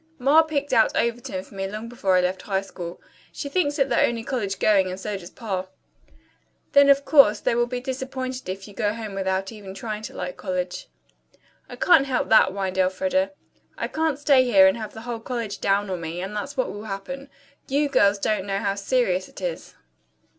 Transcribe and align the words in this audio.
"Ma 0.17 0.41
picked 0.41 0.73
out 0.73 0.97
Overton 0.97 1.43
for 1.43 1.53
me 1.53 1.67
long 1.67 1.87
before 1.87 2.17
I 2.17 2.21
left 2.21 2.41
high 2.41 2.61
school. 2.63 2.99
She 3.31 3.49
thinks 3.49 3.77
it 3.77 3.87
the 3.87 4.01
only 4.03 4.23
college 4.23 4.57
going 4.57 4.89
and 4.89 4.99
so 4.99 5.15
does 5.15 5.29
Pa." 5.29 5.67
"Then, 6.71 6.89
of 6.89 7.05
course, 7.05 7.39
they 7.39 7.53
will 7.53 7.67
be 7.67 7.79
disappointed 7.79 8.49
if 8.49 8.67
you 8.67 8.73
go 8.73 8.95
home 8.95 9.13
without 9.13 9.51
even 9.51 9.75
trying 9.75 10.01
to 10.01 10.15
like 10.15 10.37
college." 10.37 10.87
"I 11.69 11.75
can't 11.75 12.07
help 12.07 12.29
that," 12.29 12.49
whined 12.49 12.79
Elfreda. 12.79 13.29
"I 13.77 13.87
can't 13.87 14.17
stay 14.17 14.43
here 14.43 14.65
and 14.65 14.75
have 14.75 14.95
the 14.95 15.01
whole 15.01 15.19
college 15.19 15.59
down 15.61 15.87
on 15.91 16.01
me, 16.01 16.19
and 16.19 16.35
that's 16.35 16.57
what 16.57 16.71
will 16.71 16.85
happen. 16.85 17.29
You 17.67 17.87
girls 17.87 18.17
don't 18.17 18.47
know 18.47 18.57
how 18.57 18.73
serious 18.73 19.29
it 19.29 19.39
is." 19.39 19.75